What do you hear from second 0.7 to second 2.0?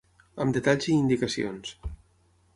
i indicacions.